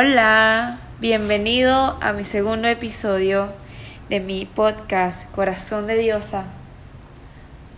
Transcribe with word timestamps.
Hola, 0.00 0.78
bienvenido 1.00 1.98
a 2.00 2.12
mi 2.12 2.22
segundo 2.22 2.68
episodio 2.68 3.48
de 4.08 4.20
mi 4.20 4.46
podcast 4.46 5.28
Corazón 5.32 5.88
de 5.88 5.96
Diosa. 5.96 6.44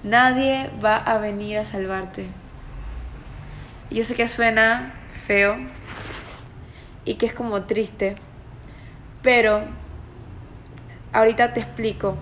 Nadie 0.03 0.69
va 0.85 0.99
a 0.99 1.17
venir 1.17 1.57
a 1.57 1.65
salvarte. 1.65 2.27
Yo 3.89 4.05
sé 4.05 4.15
que 4.15 4.29
suena 4.29 4.93
feo 5.27 5.57
y 7.07 7.15
que 7.15 7.25
es 7.25 7.33
como 7.33 7.63
triste, 7.63 8.17
pero 9.23 9.63
ahorita 11.15 11.55
te 11.55 11.61
explico 11.61 12.19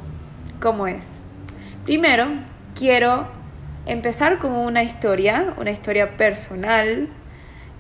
cómo 0.61 0.87
es. 0.87 1.09
Primero, 1.85 2.29
quiero 2.77 3.27
empezar 3.85 4.39
con 4.39 4.53
una 4.53 4.85
historia, 4.85 5.55
una 5.59 5.73
historia 5.73 6.17
personal, 6.17 7.09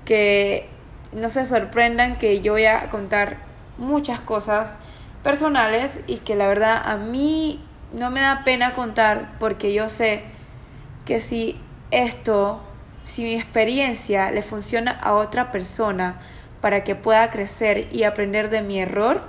que 0.04 0.77
no 1.12 1.28
se 1.28 1.46
sorprendan 1.46 2.18
que 2.18 2.40
yo 2.40 2.52
voy 2.52 2.66
a 2.66 2.88
contar 2.88 3.38
muchas 3.78 4.20
cosas 4.20 4.78
personales 5.22 6.00
y 6.06 6.16
que 6.16 6.34
la 6.34 6.48
verdad 6.48 6.80
a 6.84 6.96
mí 6.96 7.64
no 7.92 8.10
me 8.10 8.20
da 8.20 8.44
pena 8.44 8.74
contar 8.74 9.36
porque 9.38 9.72
yo 9.72 9.88
sé 9.88 10.22
que 11.04 11.20
si 11.20 11.58
esto, 11.90 12.62
si 13.04 13.22
mi 13.22 13.34
experiencia 13.34 14.30
le 14.30 14.42
funciona 14.42 14.90
a 14.90 15.14
otra 15.14 15.50
persona 15.50 16.20
para 16.60 16.84
que 16.84 16.94
pueda 16.94 17.30
crecer 17.30 17.88
y 17.92 18.02
aprender 18.02 18.50
de 18.50 18.62
mi 18.62 18.78
error, 18.78 19.22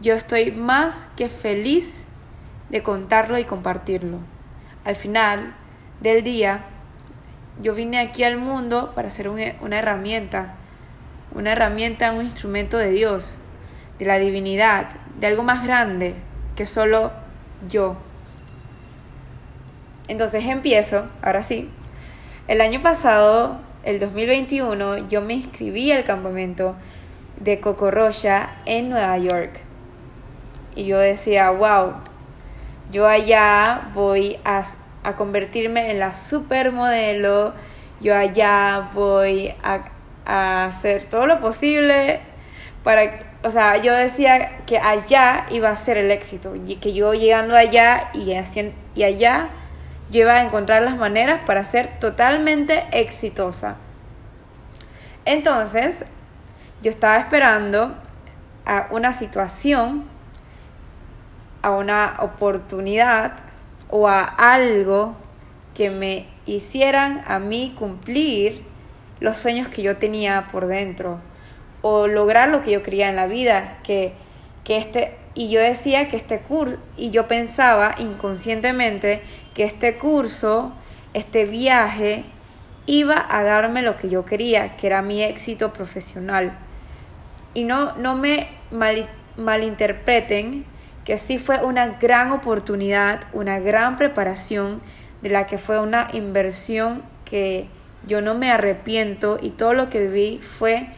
yo 0.00 0.14
estoy 0.14 0.50
más 0.50 1.06
que 1.16 1.28
feliz 1.28 2.04
de 2.70 2.82
contarlo 2.82 3.38
y 3.38 3.44
compartirlo. 3.44 4.18
Al 4.84 4.96
final 4.96 5.54
del 6.00 6.24
día, 6.24 6.62
yo 7.62 7.74
vine 7.74 8.00
aquí 8.00 8.24
al 8.24 8.38
mundo 8.38 8.92
para 8.94 9.10
ser 9.10 9.28
una 9.28 9.78
herramienta, 9.78 10.56
una 11.34 11.52
herramienta, 11.52 12.12
un 12.12 12.24
instrumento 12.24 12.78
de 12.78 12.90
Dios, 12.90 13.36
de 13.98 14.04
la 14.04 14.18
divinidad, 14.18 14.88
de 15.18 15.26
algo 15.26 15.42
más 15.42 15.62
grande 15.62 16.14
que 16.56 16.66
solo 16.66 17.12
yo. 17.68 17.96
Entonces 20.08 20.44
empiezo, 20.44 21.06
ahora 21.22 21.42
sí. 21.42 21.68
El 22.48 22.60
año 22.60 22.80
pasado, 22.80 23.60
el 23.84 24.00
2021, 24.00 25.08
yo 25.08 25.22
me 25.22 25.34
inscribí 25.34 25.92
al 25.92 26.04
campamento 26.04 26.76
de 27.40 27.60
Cocorroya 27.60 28.54
en 28.66 28.90
Nueva 28.90 29.16
York. 29.18 29.52
Y 30.74 30.86
yo 30.86 30.98
decía, 30.98 31.50
wow, 31.50 31.94
yo 32.90 33.06
allá 33.06 33.88
voy 33.94 34.38
a, 34.44 34.64
a 35.02 35.16
convertirme 35.16 35.90
en 35.90 35.98
la 35.98 36.14
supermodelo, 36.14 37.54
yo 38.00 38.16
allá 38.16 38.88
voy 38.92 39.54
a, 39.62 39.91
a 40.24 40.66
hacer 40.66 41.04
todo 41.04 41.26
lo 41.26 41.40
posible 41.40 42.20
para 42.82 43.32
o 43.44 43.50
sea, 43.50 43.76
yo 43.78 43.94
decía 43.94 44.58
que 44.66 44.78
allá 44.78 45.46
iba 45.50 45.68
a 45.68 45.76
ser 45.76 45.96
el 45.96 46.10
éxito, 46.10 46.54
y 46.54 46.76
que 46.76 46.92
yo 46.92 47.12
llegando 47.12 47.56
allá 47.56 48.10
y, 48.14 48.32
y 48.94 49.02
allá 49.02 49.48
yo 50.10 50.20
iba 50.20 50.34
a 50.34 50.44
encontrar 50.44 50.82
las 50.82 50.96
maneras 50.96 51.40
para 51.44 51.64
ser 51.64 51.98
totalmente 51.98 52.84
exitosa. 52.92 53.76
Entonces, 55.24 56.04
yo 56.82 56.90
estaba 56.90 57.16
esperando 57.16 57.94
a 58.64 58.86
una 58.90 59.12
situación, 59.12 60.04
a 61.62 61.70
una 61.70 62.16
oportunidad 62.20 63.32
o 63.88 64.06
a 64.08 64.22
algo 64.22 65.16
que 65.74 65.90
me 65.90 66.28
hicieran 66.46 67.24
a 67.26 67.38
mí 67.38 67.74
cumplir 67.76 68.64
los 69.22 69.38
sueños 69.38 69.68
que 69.68 69.82
yo 69.82 69.96
tenía 69.96 70.48
por 70.50 70.66
dentro 70.66 71.20
o 71.80 72.08
lograr 72.08 72.48
lo 72.48 72.60
que 72.62 72.72
yo 72.72 72.82
quería 72.82 73.08
en 73.08 73.16
la 73.16 73.26
vida, 73.26 73.78
que, 73.84 74.12
que 74.64 74.76
este, 74.76 75.16
y 75.34 75.48
yo 75.48 75.60
decía 75.60 76.08
que 76.08 76.16
este 76.16 76.40
curso, 76.40 76.76
y 76.96 77.10
yo 77.10 77.28
pensaba 77.28 77.94
inconscientemente 77.98 79.22
que 79.54 79.64
este 79.64 79.96
curso, 79.96 80.72
este 81.14 81.44
viaje, 81.44 82.24
iba 82.86 83.24
a 83.30 83.44
darme 83.44 83.82
lo 83.82 83.96
que 83.96 84.08
yo 84.08 84.24
quería, 84.24 84.76
que 84.76 84.88
era 84.88 85.02
mi 85.02 85.22
éxito 85.22 85.72
profesional. 85.72 86.58
Y 87.54 87.62
no, 87.64 87.94
no 87.96 88.16
me 88.16 88.48
malinterpreten 89.36 90.64
que 91.04 91.16
sí 91.16 91.38
fue 91.38 91.64
una 91.64 91.98
gran 91.98 92.32
oportunidad, 92.32 93.20
una 93.32 93.60
gran 93.60 93.96
preparación, 93.96 94.80
de 95.20 95.30
la 95.30 95.46
que 95.46 95.58
fue 95.58 95.78
una 95.78 96.08
inversión 96.12 97.02
que 97.24 97.68
yo 98.06 98.20
no 98.20 98.34
me 98.34 98.50
arrepiento 98.50 99.38
y 99.40 99.50
todo 99.50 99.74
lo 99.74 99.88
que 99.88 100.06
viví 100.06 100.38
fue 100.38 100.88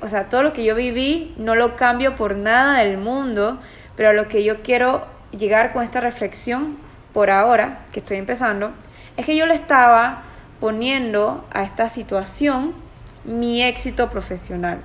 o 0.00 0.08
sea, 0.08 0.28
todo 0.28 0.42
lo 0.42 0.52
que 0.52 0.64
yo 0.64 0.74
viví 0.74 1.34
no 1.36 1.54
lo 1.54 1.76
cambio 1.76 2.14
por 2.14 2.36
nada 2.36 2.78
del 2.78 2.96
mundo, 2.96 3.58
pero 3.96 4.12
lo 4.12 4.28
que 4.28 4.44
yo 4.44 4.62
quiero 4.62 5.06
llegar 5.36 5.72
con 5.72 5.82
esta 5.82 6.00
reflexión 6.00 6.76
por 7.12 7.30
ahora, 7.30 7.80
que 7.92 7.98
estoy 7.98 8.18
empezando, 8.18 8.70
es 9.16 9.26
que 9.26 9.36
yo 9.36 9.46
le 9.46 9.54
estaba 9.54 10.22
poniendo 10.60 11.44
a 11.52 11.64
esta 11.64 11.88
situación 11.88 12.74
mi 13.24 13.62
éxito 13.62 14.10
profesional. 14.10 14.78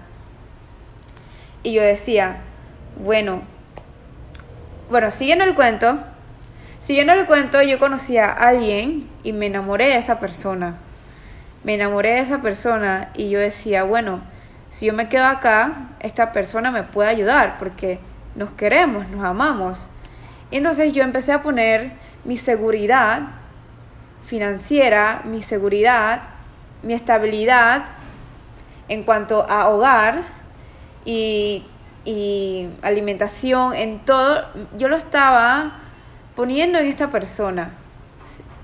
Y 1.62 1.74
yo 1.74 1.84
decía, 1.84 2.38
bueno, 2.98 3.42
bueno, 4.90 5.12
siguiendo 5.12 5.46
el 5.46 5.54
cuento, 5.54 6.00
siguiendo 6.82 7.14
el 7.14 7.26
cuento, 7.26 7.62
yo 7.62 7.78
conocí 7.78 8.18
a 8.18 8.32
alguien 8.32 9.08
y 9.24 9.34
me 9.34 9.46
enamoré 9.46 9.86
de 9.86 9.98
esa 9.98 10.20
persona. 10.20 10.78
Me 11.64 11.76
enamoré 11.76 12.16
de 12.16 12.20
esa 12.20 12.42
persona 12.42 13.10
y 13.14 13.30
yo 13.30 13.40
decía, 13.40 13.84
bueno, 13.84 14.22
si 14.70 14.88
yo 14.88 14.94
me 14.94 15.08
quedo 15.08 15.26
acá, 15.26 15.90
esta 16.00 16.34
persona 16.34 16.72
me 16.72 16.84
puede 16.84 17.10
ayudar 17.10 17.58
porque 17.58 18.00
nos 18.36 18.52
queremos, 18.52 19.08
nos 19.10 19.24
amamos. 19.24 19.88
Y 20.52 20.58
entonces 20.58 20.94
yo 20.94 21.04
empecé 21.04 21.32
a 21.32 21.42
poner 21.42 21.94
mi 22.26 22.38
seguridad 22.38 23.22
financiera, 24.26 25.22
mi 25.26 25.42
seguridad, 25.42 26.24
mi 26.82 26.94
estabilidad 26.94 27.86
en 28.90 29.04
cuanto 29.04 29.50
a 29.50 29.70
hogar 29.70 30.24
y, 31.06 31.64
y 32.04 32.70
alimentación, 32.82 33.74
en 33.74 34.00
todo, 34.00 34.46
yo 34.78 34.88
lo 34.88 34.98
estaba 34.98 35.80
poniendo 36.36 36.80
en 36.80 36.88
esta 36.88 37.10
persona. 37.10 37.72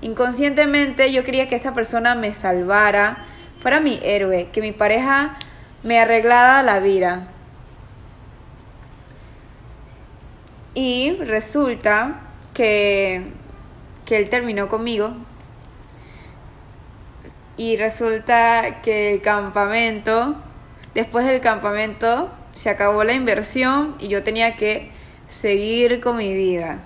Inconscientemente 0.02 1.12
yo 1.12 1.24
quería 1.24 1.48
que 1.48 1.56
esta 1.56 1.74
persona 1.74 2.14
me 2.14 2.32
salvara, 2.32 3.24
fuera 3.58 3.80
mi 3.80 4.00
héroe, 4.02 4.48
que 4.50 4.62
mi 4.62 4.72
pareja 4.72 5.36
me 5.82 5.98
arreglaba 5.98 6.62
la 6.62 6.80
vida. 6.80 7.28
Y 10.74 11.16
resulta 11.16 12.20
que, 12.54 13.24
que 14.06 14.16
él 14.16 14.30
terminó 14.30 14.68
conmigo. 14.68 15.12
Y 17.58 17.76
resulta 17.76 18.80
que 18.80 19.12
el 19.12 19.20
campamento, 19.20 20.36
después 20.94 21.26
del 21.26 21.42
campamento, 21.42 22.30
se 22.54 22.70
acabó 22.70 23.04
la 23.04 23.12
inversión 23.12 23.96
y 23.98 24.08
yo 24.08 24.22
tenía 24.22 24.56
que 24.56 24.90
seguir 25.28 26.00
con 26.00 26.16
mi 26.16 26.32
vida. 26.32 26.78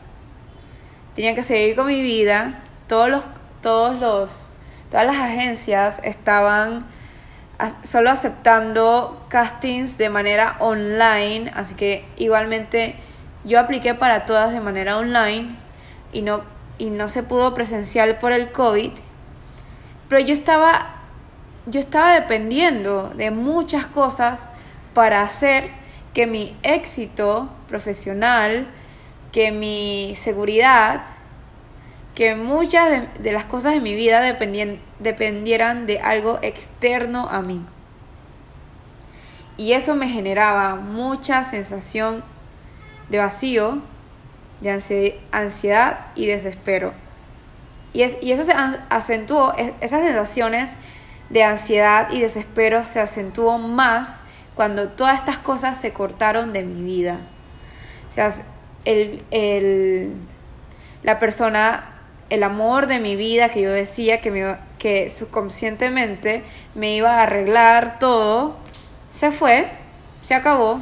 Tenía 1.15 1.37
que 1.37 1.45
seguir 1.45 1.77
con 1.77 1.87
mi 1.87 2.03
vida. 2.03 2.64
Todos 2.89 3.09
los, 3.09 3.25
todos 3.61 4.01
los, 4.01 4.51
todas 4.91 5.07
las 5.07 5.17
agencias 5.17 6.01
estaban 6.03 6.85
solo 7.83 8.11
aceptando 8.11 9.25
castings 9.29 9.97
de 9.97 10.11
manera 10.11 10.57
online, 10.59 11.51
así 11.55 11.75
que 11.75 12.05
igualmente 12.17 12.97
yo 13.45 13.61
apliqué 13.61 13.95
para 13.95 14.27
todas 14.27 14.53
de 14.53 14.61
manera 14.61 14.99
online 14.99 15.55
y 16.13 16.23
no, 16.23 16.43
y 16.79 16.91
no 16.91 17.09
se 17.09 17.23
pudo 17.23 17.55
presencial 17.55 18.19
por 18.19 18.33
el 18.33 18.51
COVID, 18.51 18.91
pero 20.09 20.21
yo 20.21 20.35
estaba, 20.35 20.97
yo 21.67 21.81
estaba 21.81 22.15
dependiendo 22.15 23.11
de 23.17 23.31
muchas 23.31 23.87
cosas 23.87 24.49
para 24.93 25.23
hacer 25.23 25.71
que 26.13 26.27
mi 26.27 26.57
éxito 26.63 27.49
profesional, 27.69 28.69
que 29.33 29.51
mi 29.51 30.15
seguridad, 30.17 31.03
que 32.15 32.37
muchas 32.37 33.09
de, 33.21 33.33
las 33.33 33.45
cosas 33.45 33.73
de 33.73 33.81
mi 33.81 33.95
vida 33.95 34.21
dependieran 35.01 35.87
de 35.87 35.99
algo 35.99 36.39
externo 36.43 37.29
a 37.29 37.41
mí. 37.41 37.65
Y 39.57 39.73
eso 39.73 39.95
me 39.95 40.09
generaba 40.09 40.77
mucha 40.77 41.45
sensación 41.45 42.23
de 43.09 43.19
vacío, 43.19 43.79
de 44.61 45.19
ansiedad 45.33 46.07
y 46.15 46.27
desespero. 46.27 46.93
Y, 47.93 48.03
es, 48.03 48.17
y 48.21 48.33
eso 48.33 48.45
se 48.45 48.53
acentuó, 48.89 49.55
esas 49.81 50.03
sensaciones 50.03 50.71
de 51.31 51.45
ansiedad 51.45 52.11
y 52.11 52.21
desespero 52.21 52.85
se 52.85 53.01
acentuó 53.01 53.59
más 53.59 54.21
cuando 54.55 54.89
todas 54.89 55.19
estas 55.19 55.39
cosas 55.39 55.81
se 55.81 55.93
cortaron 55.93 56.53
de 56.53 56.63
mi 56.63 56.83
vida. 56.83 57.19
O 58.09 58.13
sea, 58.13 58.33
el, 58.85 59.23
el, 59.31 60.13
la 61.03 61.19
persona 61.19 61.94
el 62.35 62.43
amor 62.43 62.87
de 62.87 63.01
mi 63.01 63.17
vida 63.17 63.49
que 63.49 63.63
yo 63.63 63.71
decía 63.71 64.21
que, 64.21 64.31
me, 64.31 64.57
que 64.79 65.11
subconscientemente 65.11 66.43
me 66.75 66.95
iba 66.95 67.19
a 67.19 67.23
arreglar 67.23 67.99
todo, 67.99 68.57
se 69.11 69.31
fue, 69.31 69.69
se 70.25 70.35
acabó. 70.35 70.81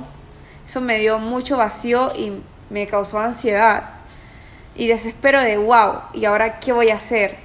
Eso 0.66 0.80
me 0.80 0.98
dio 0.98 1.18
mucho 1.18 1.56
vacío 1.56 2.10
y 2.16 2.32
me 2.70 2.86
causó 2.86 3.18
ansiedad 3.18 4.02
y 4.74 4.86
desespero 4.86 5.42
de 5.42 5.58
wow, 5.58 6.00
¿y 6.14 6.24
ahora 6.24 6.58
qué 6.58 6.72
voy 6.72 6.90
a 6.90 6.96
hacer? 6.96 7.36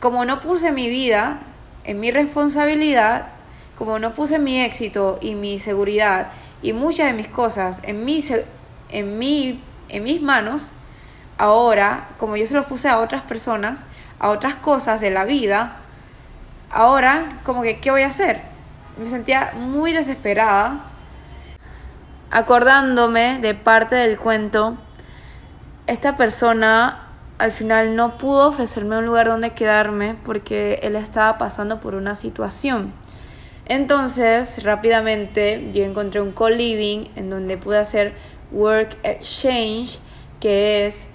Como 0.00 0.24
no 0.24 0.40
puse 0.40 0.72
mi 0.72 0.88
vida 0.88 1.38
en 1.84 2.00
mi 2.00 2.10
responsabilidad, 2.10 3.28
como 3.78 3.98
no 3.98 4.14
puse 4.14 4.38
mi 4.38 4.60
éxito 4.60 5.18
y 5.20 5.34
mi 5.34 5.60
seguridad 5.60 6.28
y 6.62 6.72
muchas 6.72 7.06
de 7.06 7.12
mis 7.12 7.28
cosas 7.28 7.80
en, 7.82 8.04
mi, 8.04 8.22
en, 8.90 9.18
mi, 9.18 9.60
en 9.88 10.02
mis 10.02 10.22
manos, 10.22 10.70
ahora, 11.38 12.08
como 12.18 12.36
yo 12.36 12.46
se 12.46 12.54
los 12.54 12.66
puse 12.66 12.88
a 12.88 12.98
otras 12.98 13.22
personas, 13.22 13.84
a 14.18 14.30
otras 14.30 14.54
cosas 14.54 15.00
de 15.00 15.10
la 15.10 15.24
vida, 15.24 15.76
ahora 16.70 17.28
como 17.44 17.62
que, 17.62 17.80
¿qué 17.80 17.90
voy 17.90 18.02
a 18.02 18.08
hacer? 18.08 18.40
Me 18.98 19.08
sentía 19.08 19.52
muy 19.56 19.92
desesperada, 19.92 20.80
acordándome 22.30 23.38
de 23.40 23.54
parte 23.54 23.96
del 23.96 24.18
cuento, 24.18 24.76
esta 25.86 26.16
persona 26.16 27.08
al 27.38 27.52
final 27.52 27.96
no 27.96 28.16
pudo 28.16 28.48
ofrecerme 28.48 28.98
un 28.98 29.06
lugar 29.06 29.26
donde 29.26 29.50
quedarme 29.50 30.16
porque 30.24 30.78
él 30.82 30.96
estaba 30.96 31.36
pasando 31.36 31.80
por 31.80 31.94
una 31.94 32.14
situación. 32.14 32.92
Entonces, 33.66 34.62
rápidamente 34.62 35.70
yo 35.72 35.84
encontré 35.84 36.20
un 36.20 36.32
co-living 36.32 37.08
en 37.16 37.30
donde 37.30 37.56
pude 37.56 37.78
hacer 37.78 38.14
work 38.52 38.96
exchange, 39.02 40.00
que 40.38 40.86
es 40.86 41.08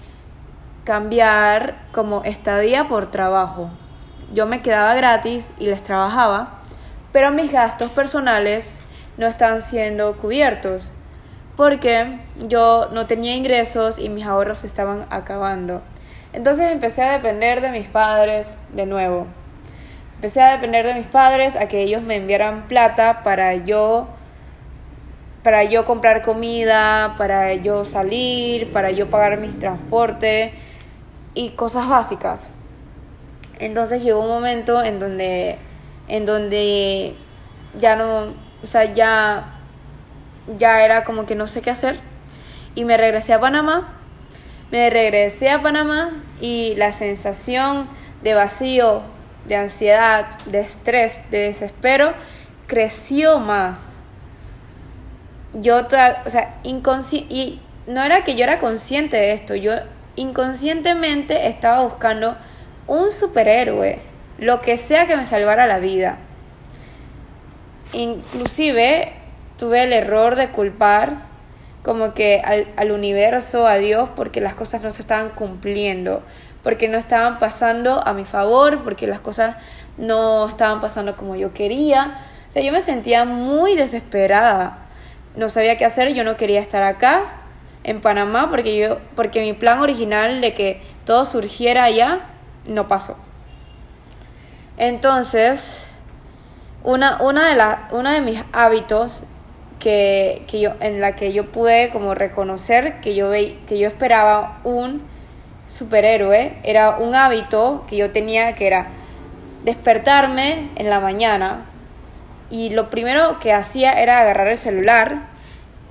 cambiar 0.84 1.76
como 1.92 2.24
estadía 2.24 2.88
por 2.88 3.10
trabajo. 3.10 3.70
Yo 4.32 4.46
me 4.46 4.62
quedaba 4.62 4.94
gratis 4.94 5.50
y 5.58 5.66
les 5.66 5.82
trabajaba, 5.82 6.60
pero 7.12 7.30
mis 7.32 7.52
gastos 7.52 7.90
personales 7.90 8.78
no 9.16 9.26
estaban 9.26 9.62
siendo 9.62 10.16
cubiertos 10.16 10.92
porque 11.56 12.18
yo 12.48 12.88
no 12.92 13.06
tenía 13.06 13.34
ingresos 13.34 13.98
y 13.98 14.08
mis 14.08 14.24
ahorros 14.24 14.64
estaban 14.64 15.06
acabando. 15.10 15.82
Entonces 16.32 16.70
empecé 16.70 17.02
a 17.02 17.12
depender 17.12 17.60
de 17.60 17.70
mis 17.70 17.88
padres 17.88 18.56
de 18.72 18.86
nuevo. 18.86 19.26
Empecé 20.14 20.40
a 20.42 20.52
depender 20.52 20.86
de 20.86 20.94
mis 20.94 21.06
padres 21.06 21.56
a 21.56 21.66
que 21.68 21.82
ellos 21.82 22.02
me 22.02 22.16
enviaran 22.16 22.68
plata 22.68 23.22
para 23.22 23.54
yo 23.56 24.08
para 25.42 25.64
yo 25.64 25.86
comprar 25.86 26.20
comida, 26.20 27.14
para 27.16 27.54
yo 27.54 27.86
salir, 27.86 28.70
para 28.72 28.90
yo 28.90 29.08
pagar 29.08 29.38
mis 29.38 29.58
transportes 29.58 30.52
y 31.34 31.50
cosas 31.50 31.88
básicas. 31.88 32.48
Entonces 33.58 34.02
llegó 34.02 34.20
un 34.20 34.28
momento 34.28 34.82
en 34.82 34.98
donde 34.98 35.58
en 36.08 36.26
donde 36.26 37.14
ya 37.78 37.94
no, 37.94 38.34
o 38.62 38.66
sea, 38.66 38.92
ya 38.92 39.60
ya 40.58 40.84
era 40.84 41.04
como 41.04 41.26
que 41.26 41.34
no 41.34 41.46
sé 41.46 41.60
qué 41.60 41.70
hacer 41.70 42.00
y 42.74 42.84
me 42.84 42.96
regresé 42.96 43.32
a 43.32 43.40
Panamá. 43.40 43.96
Me 44.70 44.88
regresé 44.88 45.50
a 45.50 45.60
Panamá 45.60 46.12
y 46.40 46.74
la 46.76 46.92
sensación 46.92 47.88
de 48.22 48.34
vacío, 48.34 49.02
de 49.46 49.56
ansiedad, 49.56 50.38
de 50.46 50.60
estrés, 50.60 51.18
de 51.30 51.38
desespero 51.38 52.14
creció 52.68 53.40
más. 53.40 53.94
Yo, 55.54 55.80
o 55.80 56.30
sea, 56.30 56.60
inconsciente, 56.62 57.34
y 57.34 57.60
no 57.88 58.02
era 58.02 58.22
que 58.22 58.36
yo 58.36 58.44
era 58.44 58.60
consciente 58.60 59.16
de 59.16 59.32
esto, 59.32 59.56
yo 59.56 59.72
inconscientemente 60.20 61.48
estaba 61.48 61.82
buscando 61.82 62.36
un 62.86 63.10
superhéroe, 63.10 64.00
lo 64.38 64.60
que 64.60 64.76
sea 64.76 65.06
que 65.06 65.16
me 65.16 65.24
salvara 65.24 65.66
la 65.66 65.78
vida. 65.78 66.18
Inclusive 67.92 69.12
tuve 69.56 69.82
el 69.84 69.92
error 69.92 70.36
de 70.36 70.50
culpar 70.50 71.30
como 71.82 72.12
que 72.12 72.42
al, 72.44 72.68
al, 72.76 72.92
universo, 72.92 73.66
a 73.66 73.76
Dios, 73.76 74.10
porque 74.14 74.40
las 74.40 74.54
cosas 74.54 74.82
no 74.82 74.90
se 74.90 75.00
estaban 75.00 75.30
cumpliendo, 75.30 76.22
porque 76.62 76.88
no 76.88 76.98
estaban 76.98 77.38
pasando 77.38 78.06
a 78.06 78.12
mi 78.12 78.26
favor, 78.26 78.82
porque 78.84 79.06
las 79.06 79.20
cosas 79.20 79.56
no 79.96 80.46
estaban 80.46 80.82
pasando 80.82 81.16
como 81.16 81.36
yo 81.36 81.54
quería. 81.54 82.18
O 82.48 82.52
sea, 82.52 82.62
yo 82.62 82.72
me 82.72 82.82
sentía 82.82 83.24
muy 83.24 83.74
desesperada. 83.74 84.78
No 85.36 85.48
sabía 85.48 85.78
qué 85.78 85.86
hacer, 85.86 86.12
yo 86.12 86.24
no 86.24 86.36
quería 86.36 86.60
estar 86.60 86.82
acá 86.82 87.39
en 87.84 88.00
Panamá 88.00 88.50
porque 88.50 88.76
yo 88.76 88.98
porque 89.16 89.40
mi 89.40 89.52
plan 89.52 89.80
original 89.80 90.40
de 90.40 90.54
que 90.54 90.82
todo 91.04 91.24
surgiera 91.24 91.84
allá 91.84 92.20
no 92.66 92.88
pasó. 92.88 93.16
Entonces, 94.76 95.86
una, 96.82 97.20
una, 97.20 97.48
de, 97.48 97.54
la, 97.54 97.88
una 97.92 98.14
de 98.14 98.20
mis 98.22 98.42
hábitos 98.52 99.24
que, 99.78 100.44
que, 100.46 100.60
yo, 100.60 100.72
en 100.80 101.00
la 101.00 101.16
que 101.16 101.32
yo 101.32 101.52
pude 101.52 101.90
como 101.90 102.14
reconocer 102.14 103.00
que 103.00 103.14
yo, 103.14 103.28
ve, 103.28 103.58
que 103.66 103.78
yo 103.78 103.88
esperaba 103.88 104.60
un 104.64 105.02
superhéroe. 105.66 106.56
Era 106.62 106.96
un 106.98 107.14
hábito 107.14 107.84
que 107.88 107.96
yo 107.96 108.10
tenía 108.10 108.54
que 108.54 108.66
era 108.66 108.88
despertarme 109.64 110.70
en 110.76 110.88
la 110.88 111.00
mañana 111.00 111.66
y 112.50 112.70
lo 112.70 112.90
primero 112.90 113.38
que 113.38 113.52
hacía 113.52 114.00
era 114.00 114.20
agarrar 114.20 114.48
el 114.48 114.58
celular 114.58 115.29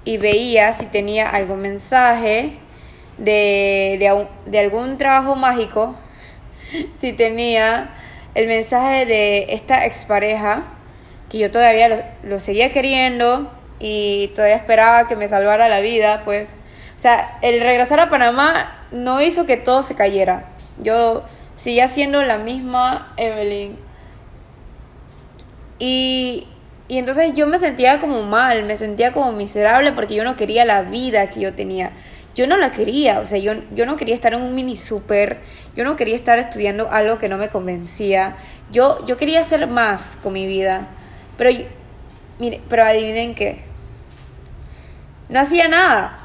y 0.05 0.17
veía 0.17 0.73
si 0.73 0.85
tenía 0.85 1.29
algún 1.29 1.61
mensaje 1.61 2.53
de, 3.17 3.97
de, 3.99 4.27
de 4.45 4.59
algún 4.59 4.97
trabajo 4.97 5.35
mágico, 5.35 5.95
si 6.99 7.13
tenía 7.13 7.89
el 8.35 8.47
mensaje 8.47 9.05
de 9.05 9.53
esta 9.53 9.85
expareja 9.85 10.63
que 11.29 11.37
yo 11.37 11.51
todavía 11.51 11.89
lo, 11.89 11.97
lo 12.23 12.39
seguía 12.39 12.71
queriendo 12.71 13.51
y 13.79 14.31
todavía 14.35 14.55
esperaba 14.55 15.07
que 15.07 15.15
me 15.15 15.27
salvara 15.27 15.69
la 15.69 15.79
vida, 15.79 16.21
pues, 16.25 16.57
o 16.95 16.99
sea, 16.99 17.37
el 17.41 17.61
regresar 17.61 17.99
a 17.99 18.09
Panamá 18.09 18.85
no 18.91 19.21
hizo 19.21 19.45
que 19.45 19.57
todo 19.57 19.83
se 19.83 19.95
cayera. 19.95 20.45
Yo 20.79 21.23
seguía 21.55 21.87
siendo 21.87 22.23
la 22.23 22.37
misma 22.37 23.13
Evelyn. 23.17 23.77
Y, 25.77 26.47
y 26.89 26.97
entonces 26.97 27.33
yo 27.33 27.47
me 27.47 27.57
sentía 27.57 28.01
como 28.01 28.23
mal, 28.23 28.63
me 28.63 28.75
sentía 28.75 29.13
como 29.13 29.31
miserable 29.31 29.93
porque 29.93 30.15
yo 30.15 30.25
no 30.25 30.35
quería 30.35 30.65
la 30.65 30.81
vida 30.81 31.29
que 31.29 31.39
yo 31.39 31.53
tenía. 31.53 31.91
Yo 32.35 32.47
no 32.47 32.57
la 32.57 32.71
quería, 32.71 33.19
o 33.19 33.25
sea, 33.25 33.37
yo, 33.37 33.53
yo 33.73 33.85
no 33.85 33.95
quería 33.95 34.15
estar 34.15 34.33
en 34.33 34.41
un 34.41 34.55
mini 34.55 34.75
super, 34.75 35.39
yo 35.75 35.83
no 35.83 35.95
quería 35.95 36.15
estar 36.15 36.39
estudiando 36.39 36.89
algo 36.91 37.17
que 37.17 37.29
no 37.29 37.37
me 37.37 37.49
convencía. 37.49 38.35
Yo, 38.71 39.05
yo 39.05 39.15
quería 39.15 39.41
hacer 39.41 39.67
más 39.67 40.17
con 40.21 40.33
mi 40.33 40.45
vida. 40.47 40.87
Pero, 41.37 41.65
mire, 42.39 42.61
pero 42.69 42.83
adivinen 42.83 43.35
qué 43.35 43.69
no 45.29 45.39
hacía 45.39 45.67
nada. 45.67 46.17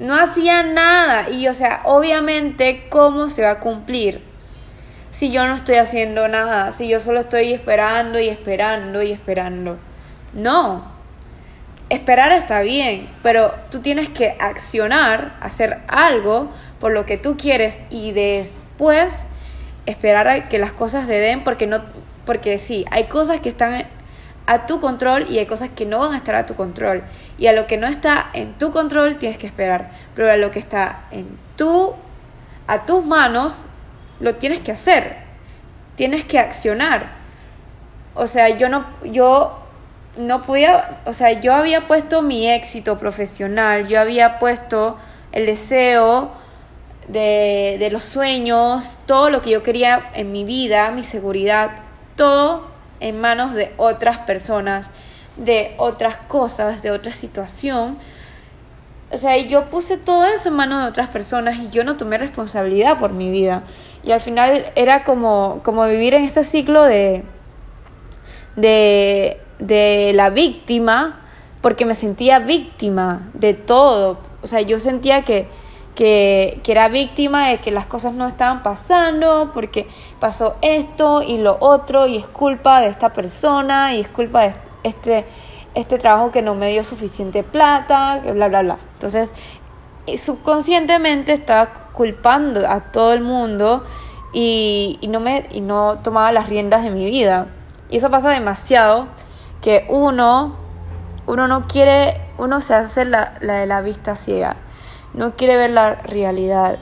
No 0.00 0.14
hacía 0.14 0.64
nada. 0.64 1.30
Y 1.30 1.46
o 1.48 1.54
sea, 1.54 1.82
obviamente, 1.84 2.86
¿cómo 2.90 3.28
se 3.28 3.42
va 3.42 3.50
a 3.52 3.60
cumplir? 3.60 4.20
Si 5.12 5.30
yo 5.30 5.46
no 5.46 5.54
estoy 5.54 5.76
haciendo 5.76 6.26
nada, 6.26 6.72
si 6.72 6.88
yo 6.88 6.98
solo 6.98 7.20
estoy 7.20 7.52
esperando 7.52 8.18
y 8.18 8.28
esperando 8.28 9.02
y 9.02 9.12
esperando. 9.12 9.78
No. 10.32 10.90
Esperar 11.88 12.32
está 12.32 12.60
bien, 12.60 13.08
pero 13.22 13.54
tú 13.70 13.80
tienes 13.80 14.08
que 14.08 14.36
accionar, 14.40 15.36
hacer 15.40 15.80
algo 15.88 16.50
por 16.80 16.92
lo 16.92 17.04
que 17.04 17.18
tú 17.18 17.36
quieres 17.36 17.78
y 17.90 18.12
después 18.12 19.26
esperar 19.84 20.28
a 20.28 20.48
que 20.48 20.58
las 20.58 20.72
cosas 20.72 21.06
se 21.06 21.14
den 21.14 21.44
porque 21.44 21.66
no 21.66 21.82
porque 22.24 22.58
sí, 22.58 22.84
hay 22.90 23.04
cosas 23.04 23.40
que 23.40 23.48
están 23.48 23.84
a 24.46 24.66
tu 24.66 24.80
control 24.80 25.26
y 25.30 25.38
hay 25.38 25.46
cosas 25.46 25.70
que 25.74 25.86
no 25.86 25.98
van 25.98 26.12
a 26.12 26.16
estar 26.16 26.34
a 26.34 26.46
tu 26.46 26.54
control. 26.54 27.02
Y 27.38 27.46
a 27.46 27.52
lo 27.52 27.66
que 27.66 27.76
no 27.76 27.86
está 27.86 28.30
en 28.32 28.54
tu 28.58 28.70
control 28.70 29.16
tienes 29.16 29.38
que 29.38 29.46
esperar. 29.46 29.90
Pero 30.14 30.30
a 30.30 30.36
lo 30.36 30.50
que 30.50 30.58
está 30.58 31.00
en 31.10 31.26
tu, 31.56 31.94
a 32.66 32.84
tus 32.84 33.04
manos, 33.04 33.64
lo 34.20 34.36
tienes 34.36 34.60
que 34.60 34.72
hacer. 34.72 35.16
Tienes 35.96 36.24
que 36.24 36.38
accionar. 36.38 37.10
O 38.14 38.26
sea, 38.26 38.50
yo 38.50 38.68
no, 38.68 38.84
yo 39.04 39.61
no 40.16 40.42
podía, 40.42 41.00
o 41.06 41.12
sea, 41.12 41.40
yo 41.40 41.54
había 41.54 41.86
puesto 41.88 42.22
mi 42.22 42.48
éxito 42.48 42.98
profesional, 42.98 43.88
yo 43.88 44.00
había 44.00 44.38
puesto 44.38 44.98
el 45.32 45.46
deseo 45.46 46.32
de, 47.08 47.76
de 47.78 47.90
los 47.90 48.04
sueños, 48.04 48.98
todo 49.06 49.30
lo 49.30 49.42
que 49.42 49.50
yo 49.50 49.62
quería 49.62 50.10
en 50.14 50.32
mi 50.32 50.44
vida, 50.44 50.90
mi 50.90 51.04
seguridad, 51.04 51.70
todo 52.16 52.66
en 53.00 53.20
manos 53.20 53.54
de 53.54 53.72
otras 53.76 54.18
personas, 54.18 54.90
de 55.36 55.74
otras 55.78 56.16
cosas, 56.16 56.82
de 56.82 56.90
otra 56.90 57.12
situación. 57.12 57.98
O 59.10 59.18
sea, 59.18 59.36
yo 59.36 59.68
puse 59.68 59.98
todo 59.98 60.24
eso 60.24 60.48
en 60.48 60.54
manos 60.54 60.82
de 60.82 60.88
otras 60.88 61.08
personas 61.08 61.58
y 61.58 61.68
yo 61.70 61.84
no 61.84 61.96
tomé 61.96 62.16
responsabilidad 62.18 62.98
por 62.98 63.12
mi 63.12 63.30
vida. 63.30 63.62
Y 64.04 64.12
al 64.12 64.20
final 64.20 64.72
era 64.74 65.04
como, 65.04 65.60
como 65.62 65.86
vivir 65.86 66.14
en 66.14 66.24
este 66.24 66.44
ciclo 66.44 66.82
de, 66.82 67.24
de, 68.56 69.40
de 69.66 70.12
la 70.14 70.30
víctima, 70.30 71.20
porque 71.60 71.84
me 71.84 71.94
sentía 71.94 72.38
víctima 72.38 73.30
de 73.34 73.54
todo. 73.54 74.18
O 74.42 74.46
sea, 74.46 74.60
yo 74.60 74.78
sentía 74.78 75.22
que 75.22 75.48
que, 75.94 76.60
que, 76.62 76.72
era 76.72 76.88
víctima 76.88 77.48
de 77.48 77.58
que 77.58 77.70
las 77.70 77.86
cosas 77.86 78.14
no 78.14 78.26
estaban 78.26 78.62
pasando, 78.62 79.50
porque 79.52 79.86
pasó 80.20 80.56
esto 80.62 81.22
y 81.22 81.38
lo 81.38 81.58
otro, 81.60 82.06
y 82.06 82.16
es 82.16 82.26
culpa 82.26 82.80
de 82.80 82.88
esta 82.88 83.12
persona, 83.12 83.94
y 83.94 84.00
es 84.00 84.08
culpa 84.08 84.42
de 84.42 84.54
este, 84.82 85.26
este 85.74 85.98
trabajo 85.98 86.30
que 86.30 86.42
no 86.42 86.54
me 86.54 86.70
dio 86.70 86.84
suficiente 86.84 87.42
plata, 87.42 88.20
bla, 88.32 88.48
bla, 88.48 88.62
bla. 88.62 88.78
Entonces, 88.94 89.32
eh, 90.06 90.16
subconscientemente 90.16 91.32
estaba 91.32 91.90
culpando 91.92 92.66
a 92.66 92.80
todo 92.80 93.12
el 93.12 93.20
mundo 93.20 93.84
y, 94.32 94.98
no 95.08 95.20
me, 95.20 95.46
y 95.52 95.60
no 95.60 95.98
tomaba 96.02 96.32
las 96.32 96.48
riendas 96.48 96.82
de 96.84 96.90
mi 96.90 97.04
vida. 97.04 97.48
Y 97.90 97.98
eso 97.98 98.10
pasa 98.10 98.30
demasiado, 98.30 99.08
que 99.62 99.86
uno, 99.88 100.56
uno 101.26 101.48
no 101.48 101.66
quiere, 101.66 102.20
uno 102.36 102.60
se 102.60 102.74
hace 102.74 103.06
la, 103.06 103.34
la 103.40 103.54
de 103.54 103.66
la 103.66 103.80
vista 103.80 104.16
ciega, 104.16 104.56
no 105.14 105.36
quiere 105.36 105.56
ver 105.56 105.70
la 105.70 105.94
realidad, 105.94 106.78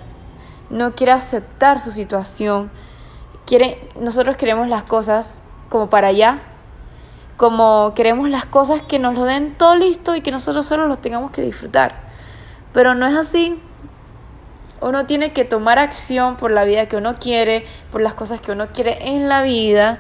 no 0.71 0.95
quiere 0.95 1.13
aceptar 1.13 1.81
su 1.81 1.93
situación. 1.93 2.71
Quiere, 3.45 3.89
nosotros 4.01 4.37
queremos 4.37 4.69
las 4.69 4.85
cosas 4.85 5.43
como 5.69 5.91
para 5.91 6.09
allá, 6.09 6.41
como 7.37 7.93
queremos 7.95 8.31
las 8.31 8.45
cosas 8.45 8.83
que 8.83 8.99
nos 8.99 9.15
lo 9.15 9.25
den 9.25 9.55
todo 9.57 9.75
listo 9.75 10.15
y 10.15 10.21
que 10.21 10.31
nosotros 10.31 10.67
solo 10.67 10.87
los 10.87 11.01
tengamos 11.01 11.33
que 11.33 11.43
disfrutar. 11.43 11.95
Pero 12.73 12.95
no 12.95 13.07
es 13.07 13.17
así. 13.17 13.61
Uno 14.81 15.05
tiene 15.05 15.33
que 15.33 15.45
tomar 15.45 15.79
acción 15.79 16.37
por 16.37 16.51
la 16.53 16.65
vida 16.65 16.87
que 16.87 16.97
uno 16.97 17.17
quiere, 17.19 17.67
por 17.91 18.01
las 18.01 18.15
cosas 18.15 18.41
que 18.41 18.53
uno 18.53 18.69
quiere 18.73 19.09
en 19.09 19.29
la 19.29 19.43
vida, 19.43 19.99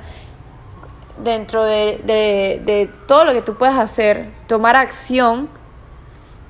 dentro 1.23 1.65
de, 1.65 2.01
de, 2.05 2.63
de 2.65 2.91
todo 3.07 3.25
lo 3.25 3.33
que 3.33 3.43
tú 3.43 3.57
puedes 3.57 3.77
hacer, 3.77 4.29
tomar 4.47 4.77
acción 4.77 5.49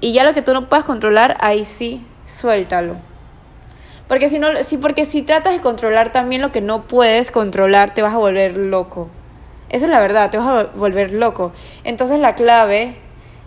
y 0.00 0.12
ya 0.12 0.24
lo 0.24 0.32
que 0.32 0.42
tú 0.42 0.52
no 0.54 0.68
puedes 0.68 0.84
controlar, 0.84 1.36
ahí 1.40 1.64
sí, 1.64 2.04
suéltalo. 2.26 2.96
Porque 4.08 4.28
si 4.28 4.38
no, 4.38 4.48
sí, 4.64 4.76
porque 4.76 5.06
si 5.06 5.22
tratas 5.22 5.52
de 5.52 5.60
controlar 5.60 6.10
también 6.10 6.42
lo 6.42 6.50
que 6.50 6.60
no 6.60 6.82
puedes 6.82 7.30
controlar, 7.30 7.94
te 7.94 8.02
vas 8.02 8.14
a 8.14 8.18
volver 8.18 8.66
loco. 8.66 9.08
Esa 9.68 9.84
es 9.84 9.90
la 9.90 10.00
verdad, 10.00 10.30
te 10.30 10.38
vas 10.38 10.48
a 10.48 10.62
volver 10.74 11.12
loco. 11.12 11.52
Entonces 11.84 12.18
la 12.18 12.34
clave, 12.34 12.96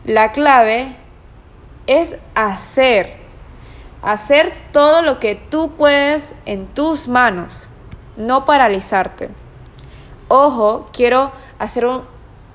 la 0.05 0.31
clave 0.31 0.95
es 1.85 2.15
hacer. 2.33 3.17
Hacer 4.01 4.53
todo 4.71 5.01
lo 5.01 5.19
que 5.19 5.35
tú 5.35 5.71
puedes 5.71 6.33
en 6.45 6.67
tus 6.67 7.07
manos, 7.07 7.67
no 8.15 8.45
paralizarte. 8.45 9.29
Ojo, 10.27 10.89
quiero 10.93 11.31
hacer 11.59 11.87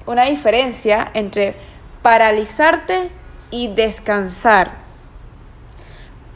una 0.06 0.24
diferencia 0.24 1.10
entre 1.14 1.56
paralizarte 2.02 3.10
y 3.50 3.68
descansar. 3.68 4.72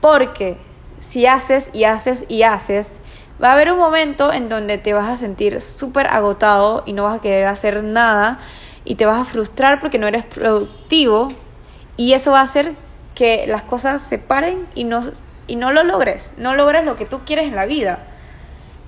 Porque 0.00 0.58
si 1.00 1.26
haces 1.26 1.70
y 1.72 1.84
haces 1.84 2.24
y 2.28 2.42
haces, 2.42 3.00
Va 3.42 3.48
a 3.48 3.52
haber 3.54 3.72
un 3.72 3.78
momento 3.78 4.32
en 4.32 4.48
donde 4.48 4.78
te 4.78 4.92
vas 4.92 5.08
a 5.08 5.16
sentir 5.16 5.60
súper 5.60 6.06
agotado 6.06 6.84
y 6.86 6.92
no 6.92 7.04
vas 7.04 7.18
a 7.18 7.22
querer 7.22 7.46
hacer 7.46 7.82
nada 7.82 8.38
y 8.84 8.94
te 8.94 9.04
vas 9.04 9.18
a 9.18 9.24
frustrar 9.24 9.80
porque 9.80 9.98
no 9.98 10.06
eres 10.06 10.24
productivo 10.24 11.32
y 11.96 12.12
eso 12.12 12.30
va 12.30 12.38
a 12.38 12.44
hacer 12.44 12.74
que 13.16 13.44
las 13.48 13.64
cosas 13.64 14.00
se 14.00 14.18
paren 14.18 14.64
y 14.76 14.84
no, 14.84 15.02
y 15.48 15.56
no 15.56 15.72
lo 15.72 15.82
logres, 15.82 16.32
no 16.36 16.54
logres 16.54 16.84
lo 16.84 16.94
que 16.94 17.04
tú 17.04 17.20
quieres 17.26 17.46
en 17.46 17.56
la 17.56 17.66
vida. 17.66 18.06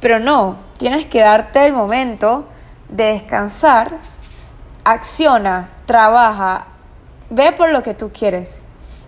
Pero 0.04 0.18
no, 0.18 0.56
tienes 0.76 1.06
que 1.06 1.22
darte 1.22 1.64
el 1.64 1.72
momento 1.72 2.44
de 2.90 3.12
descansar, 3.12 3.92
acciona, 4.84 5.70
trabaja, 5.86 6.66
ve 7.30 7.52
por 7.52 7.70
lo 7.70 7.82
que 7.82 7.94
tú 7.94 8.10
quieres 8.12 8.60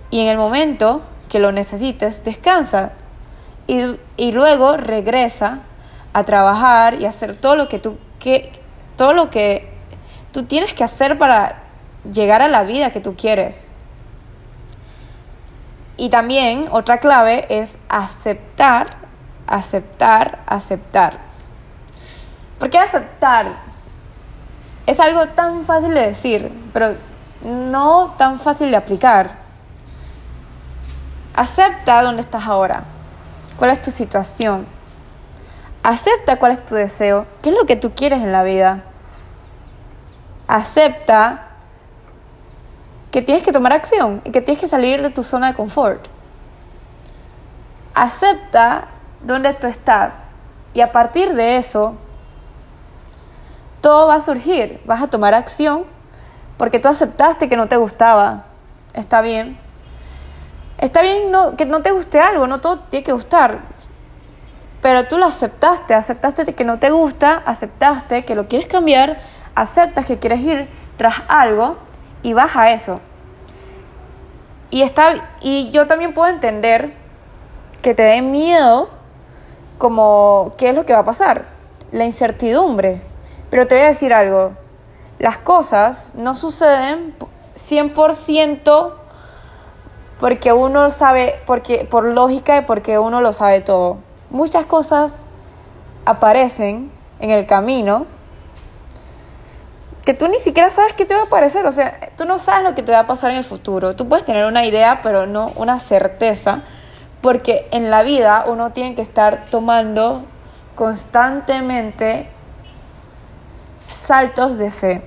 y 0.09 0.23
en 0.23 0.29
el 0.29 0.39
momento 0.39 1.03
que 1.29 1.39
lo 1.39 1.53
necesites, 1.53 2.25
descansa, 2.25 2.93
y, 3.67 4.33
luego 4.33 4.79
regresa 4.79 5.59
a 6.15 6.25
trabajar 6.25 6.95
y 6.95 7.05
hacer 7.05 7.37
todo 7.37 7.57
lo 7.57 7.69
que 7.69 7.79
tú 7.79 7.99
que 8.19 8.53
todo 8.97 9.13
lo 9.13 9.29
que 9.29 9.69
tú 10.33 10.45
tienes 10.45 10.73
que 10.73 10.83
hacer 10.83 11.19
para 11.19 11.63
llegar 12.11 12.41
a 12.41 12.49
la 12.49 12.63
vida 12.63 12.91
que 12.91 13.01
tú 13.01 13.17
quieres. 13.17 13.67
Y 15.99 16.09
también 16.09 16.69
otra 16.71 17.01
clave 17.01 17.45
es 17.51 17.77
aceptar, 17.91 19.05
aceptar, 19.47 20.41
aceptar. 20.47 21.19
¿Por 22.59 22.71
qué 22.71 22.79
aceptar? 22.79 23.53
Es 24.87 25.01
algo 25.01 25.27
tan 25.29 25.65
fácil 25.65 25.95
de 25.95 26.07
decir, 26.07 26.51
pero 26.73 26.95
no 27.43 28.15
tan 28.19 28.39
fácil 28.41 28.71
de 28.71 28.77
aplicar. 28.77 29.31
Acepta 31.35 32.03
dónde 32.03 32.23
estás 32.23 32.47
ahora 32.47 32.85
cuál 33.57 33.71
es 33.71 33.83
tu 33.83 33.91
situación. 33.91 34.67
Acepta 35.83 36.39
cuál 36.39 36.53
es 36.53 36.65
tu 36.65 36.75
deseo, 36.75 37.27
qué 37.43 37.51
es 37.51 37.57
lo 37.57 37.65
que 37.65 37.77
tú 37.77 37.93
quieres 37.95 38.21
en 38.21 38.33
la 38.33 38.43
vida. 38.43 38.83
Acepta 40.49 41.49
que 43.11 43.23
tienes 43.23 43.45
que 43.45 43.53
tomar 43.53 43.73
acción 43.73 44.21
y 44.25 44.31
que 44.31 44.41
tienes 44.41 44.61
que 44.61 44.69
salir 44.69 45.03
de 45.03 45.11
tu 45.11 45.23
zona 45.23 45.49
de 45.49 45.55
confort. 45.55 46.07
Acepta 47.95 48.89
dónde 49.23 49.55
tú 49.55 49.67
estás 49.67 50.13
y 50.75 50.81
a 50.81 50.93
partir 50.93 51.35
de 51.35 51.57
eso 51.57 51.95
todo 53.81 54.09
va 54.09 54.17
a 54.17 54.21
surgir. 54.21 54.81
Vas 54.85 55.01
a 55.01 55.07
tomar 55.07 55.33
acción 55.33 55.85
porque 56.57 56.79
tú 56.79 56.89
aceptaste 56.89 57.49
que 57.49 57.57
no 57.57 57.69
te 57.69 57.77
gustaba. 57.77 58.45
Está 58.95 59.21
bien. 59.21 59.59
Está 60.79 61.03
bien 61.03 61.33
que 61.57 61.67
no 61.67 61.83
te 61.83 61.93
guste 61.93 62.21
algo, 62.21 62.47
no 62.47 62.61
todo 62.61 62.81
tiene 62.81 63.05
que 63.05 63.13
gustar. 63.13 63.61
Pero 64.83 65.07
tú 65.07 65.19
lo 65.19 65.27
aceptaste, 65.27 65.95
aceptaste 65.95 66.55
que 66.55 66.65
no 66.65 66.79
te 66.79 66.91
gusta, 66.91 67.43
aceptaste 67.47 68.25
que 68.25 68.35
lo 68.35 68.49
quieres 68.49 68.69
cambiar, 68.69 69.19
aceptas 69.55 70.05
que 70.05 70.19
quieres 70.19 70.41
ir 70.41 70.69
tras 70.97 71.23
algo 71.29 71.77
y 72.23 72.33
vas 72.33 72.57
a 72.57 72.73
eso. 72.73 73.01
Y, 74.71 74.83
está, 74.83 75.31
y 75.41 75.71
yo 75.71 75.87
también 75.87 76.13
puedo 76.13 76.29
entender 76.29 76.93
que 77.83 77.95
te 77.95 78.03
dé 78.03 78.21
miedo 78.21 78.91
como 79.79 80.53
qué 80.57 80.71
es 80.71 80.75
lo 80.75 80.85
que 80.85 80.93
va 80.93 81.01
a 81.01 81.05
pasar, 81.05 81.47
la 81.93 82.05
incertidumbre. 82.05 83.01
Pero 83.51 83.67
te 83.67 83.77
voy 83.77 83.85
a 83.85 83.89
decir 83.89 84.13
algo, 84.13 84.53
las 85.19 85.39
cosas 85.39 86.13
no 86.15 86.35
suceden 86.35 87.15
100% 87.55 88.93
porque 90.21 90.53
uno 90.53 90.91
sabe, 90.91 91.41
porque 91.47 91.87
por 91.91 92.05
lógica 92.05 92.59
y 92.59 92.63
porque 92.63 92.99
uno 92.99 93.21
lo 93.21 93.33
sabe 93.33 93.61
todo. 93.61 93.99
Muchas 94.31 94.67
cosas 94.67 95.13
aparecen 96.05 96.91
en 97.21 97.31
el 97.31 97.47
camino 97.47 98.07
que 100.07 100.15
tú 100.15 100.29
ni 100.29 100.39
siquiera 100.39 100.71
sabes 100.71 100.95
qué 100.95 101.05
te 101.05 101.15
va 101.15 101.23
a 101.23 101.25
aparecer, 101.25 101.67
o 101.67 101.73
sea, 101.73 101.99
tú 102.17 102.25
no 102.27 102.39
sabes 102.39 102.63
lo 102.63 102.77
que 102.77 102.85
te 102.85 102.93
va 102.93 103.01
a 103.01 103.07
pasar 103.09 103.33
en 103.33 103.39
el 103.39 103.45
futuro. 103.45 103.97
Tú 103.97 104.09
puedes 104.09 104.25
tener 104.25 104.47
una 104.47 104.65
idea, 104.65 105.01
pero 105.03 105.27
no 105.27 105.51
una 105.57 105.81
certeza, 105.81 106.63
porque 107.27 107.67
en 107.73 107.91
la 107.91 108.05
vida 108.05 108.45
uno 108.47 108.71
tiene 108.71 108.95
que 108.95 109.03
estar 109.03 109.47
tomando 109.51 110.23
constantemente 110.77 112.29
saltos 113.89 114.59
de 114.59 114.71
fe. 114.71 115.03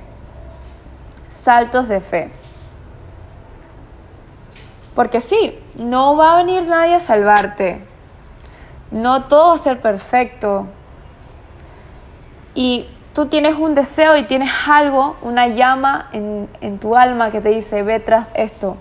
Saltos 1.29 1.87
de 1.87 2.01
fe. 2.01 2.29
Porque 4.95 5.21
sí, 5.21 5.57
no 5.75 6.17
va 6.17 6.33
a 6.33 6.35
venir 6.43 6.65
nadie 6.67 6.95
a 6.95 6.99
salvarte. 6.99 7.81
No 8.91 9.23
todo 9.23 9.51
va 9.51 9.55
a 9.55 9.57
ser 9.59 9.79
perfecto. 9.79 10.67
Y 12.53 12.85
tú 13.13 13.27
tienes 13.27 13.55
un 13.55 13.75
deseo 13.75 14.17
y 14.17 14.23
tienes 14.23 14.51
algo, 14.67 15.15
una 15.21 15.47
llama 15.47 16.09
en, 16.11 16.79
tu 16.79 16.97
alma 16.97 17.31
que 17.31 17.39
te 17.39 17.47
dice, 17.47 17.81
ve 17.81 18.01
tras 18.01 18.27
esto. 18.33 18.75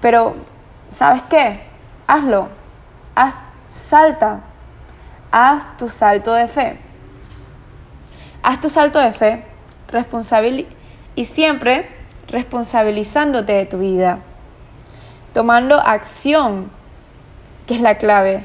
Pero, 0.00 0.36
¿sabes 0.92 1.22
qué? 1.30 1.60
Hazlo. 2.06 2.48
Haz, 3.14 3.34
salta. 3.72 4.40
Haz 5.30 5.76
tu 5.78 5.88
salto 5.88 6.32
de 6.34 6.48
fe. 6.48 6.78
Haz 8.42 8.60
tu 8.60 8.68
salto 8.68 8.98
de 8.98 9.12
fe. 9.12 9.44
Responsabilidad. 9.88 10.68
Y 11.16 11.24
siempre 11.24 11.88
responsabilizándote 12.30 13.52
de 13.52 13.66
tu 13.66 13.78
vida, 13.78 14.20
tomando 15.34 15.80
acción, 15.80 16.70
que 17.66 17.74
es 17.74 17.80
la 17.80 17.98
clave, 17.98 18.44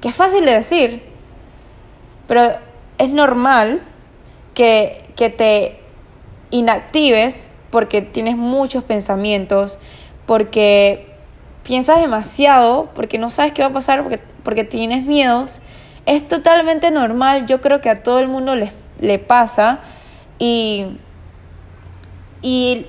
que 0.00 0.08
es 0.08 0.14
fácil 0.14 0.44
de 0.44 0.52
decir, 0.52 1.02
pero 2.26 2.42
es 2.98 3.10
normal 3.10 3.82
que, 4.54 5.04
que 5.16 5.30
te 5.30 5.80
inactives 6.50 7.46
porque 7.70 8.02
tienes 8.02 8.36
muchos 8.36 8.84
pensamientos, 8.84 9.78
porque 10.26 11.07
piensas 11.68 12.00
demasiado, 12.00 12.88
porque 12.94 13.18
no 13.18 13.28
sabes 13.28 13.52
qué 13.52 13.60
va 13.60 13.68
a 13.68 13.72
pasar, 13.72 14.02
porque, 14.02 14.20
porque 14.42 14.64
tienes 14.64 15.04
miedos. 15.04 15.60
Es 16.06 16.26
totalmente 16.26 16.90
normal, 16.90 17.44
yo 17.44 17.60
creo 17.60 17.82
que 17.82 17.90
a 17.90 18.02
todo 18.02 18.20
el 18.20 18.28
mundo 18.28 18.56
le, 18.56 18.72
le 19.00 19.18
pasa 19.18 19.80
y, 20.38 20.86
y 22.40 22.86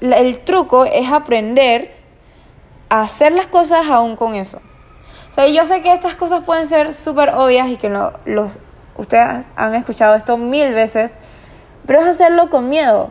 el 0.00 0.40
truco 0.40 0.84
es 0.84 1.12
aprender 1.12 1.94
a 2.88 3.02
hacer 3.02 3.30
las 3.30 3.46
cosas 3.46 3.86
aún 3.88 4.16
con 4.16 4.34
eso. 4.34 4.58
O 5.30 5.34
sea, 5.34 5.46
yo 5.46 5.64
sé 5.64 5.80
que 5.80 5.92
estas 5.94 6.16
cosas 6.16 6.42
pueden 6.42 6.66
ser 6.66 6.92
súper 6.94 7.30
obvias 7.30 7.68
y 7.68 7.76
que 7.76 7.88
los, 8.24 8.58
ustedes 8.96 9.46
han 9.54 9.74
escuchado 9.76 10.16
esto 10.16 10.36
mil 10.36 10.74
veces, 10.74 11.16
Pero 11.86 12.00
es 12.00 12.08
hacerlo 12.08 12.50
con 12.50 12.68
miedo. 12.68 13.10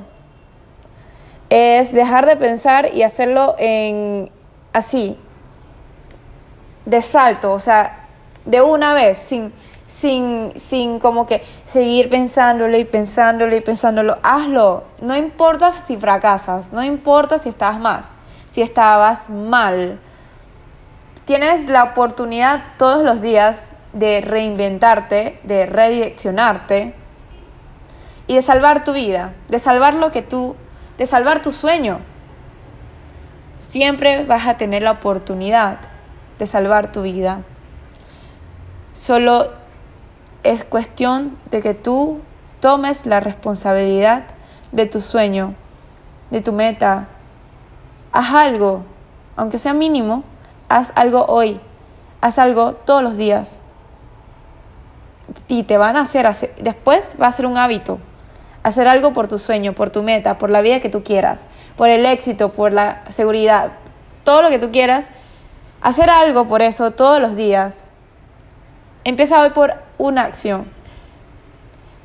Es 1.49 1.93
dejar 1.93 2.25
de 2.25 2.35
pensar 2.35 2.93
y 2.93 3.03
hacerlo 3.03 3.55
en 3.57 4.29
así, 4.73 5.17
de 6.85 7.01
salto, 7.01 7.53
o 7.53 7.59
sea, 7.59 8.07
de 8.45 8.61
una 8.61 8.93
vez, 8.93 9.17
sin, 9.17 9.53
sin, 9.87 10.53
sin 10.57 10.99
como 10.99 11.27
que 11.27 11.43
seguir 11.65 12.09
pensándolo 12.09 12.77
y 12.77 12.83
pensándolo 12.83 13.55
y 13.55 13.61
pensándolo. 13.61 14.17
Hazlo. 14.23 14.83
No 15.01 15.15
importa 15.15 15.73
si 15.85 15.97
fracasas, 15.97 16.73
no 16.73 16.83
importa 16.83 17.39
si 17.39 17.49
estás 17.49 17.79
más, 17.79 18.07
si 18.51 18.61
estabas 18.61 19.29
mal. 19.29 19.99
Tienes 21.25 21.69
la 21.69 21.85
oportunidad 21.85 22.63
todos 22.77 23.03
los 23.03 23.21
días 23.21 23.71
de 23.93 24.21
reinventarte, 24.21 25.39
de 25.43 25.65
redireccionarte 25.67 26.93
y 28.27 28.35
de 28.35 28.41
salvar 28.41 28.83
tu 28.83 28.91
vida, 28.91 29.33
de 29.47 29.59
salvar 29.59 29.93
lo 29.93 30.11
que 30.11 30.21
tú, 30.21 30.55
de 30.97 31.07
salvar 31.07 31.41
tu 31.41 31.51
sueño. 31.51 31.99
Siempre 33.67 34.23
vas 34.25 34.45
a 34.45 34.57
tener 34.57 34.83
la 34.83 34.91
oportunidad 34.91 35.77
de 36.37 36.45
salvar 36.45 36.91
tu 36.91 37.01
vida. 37.01 37.41
Solo 38.93 39.49
es 40.43 40.63
cuestión 40.63 41.37
de 41.49 41.61
que 41.61 41.73
tú 41.73 42.19
tomes 42.59 43.05
la 43.05 43.19
responsabilidad 43.19 44.25
de 44.71 44.85
tu 44.85 45.01
sueño, 45.01 45.55
de 46.29 46.41
tu 46.41 46.51
meta. 46.51 47.07
Haz 48.11 48.33
algo, 48.33 48.83
aunque 49.37 49.57
sea 49.57 49.73
mínimo, 49.73 50.23
haz 50.69 50.91
algo 50.95 51.25
hoy, 51.25 51.59
haz 52.21 52.37
algo 52.37 52.73
todos 52.73 53.01
los 53.01 53.17
días. 53.17 53.59
Y 55.47 55.63
te 55.63 55.77
van 55.77 55.95
a 55.95 56.01
hacer, 56.01 56.27
después 56.59 57.15
va 57.19 57.27
a 57.27 57.31
ser 57.31 57.45
un 57.45 57.57
hábito. 57.57 57.97
Hacer 58.61 58.87
algo 58.87 59.13
por 59.13 59.27
tu 59.27 59.39
sueño, 59.39 59.73
por 59.73 59.89
tu 59.89 60.03
meta, 60.03 60.37
por 60.37 60.49
la 60.49 60.61
vida 60.61 60.79
que 60.79 60.89
tú 60.89 61.03
quieras, 61.03 61.39
por 61.75 61.89
el 61.89 62.05
éxito, 62.05 62.53
por 62.53 62.73
la 62.73 63.03
seguridad, 63.09 63.71
todo 64.23 64.41
lo 64.41 64.49
que 64.49 64.59
tú 64.59 64.71
quieras. 64.71 65.07
Hacer 65.81 66.09
algo 66.09 66.47
por 66.47 66.61
eso 66.61 66.91
todos 66.91 67.19
los 67.19 67.35
días 67.35 67.83
Empieza 69.05 69.41
hoy 69.41 69.49
por 69.49 69.73
una 69.97 70.21
acción 70.21 70.65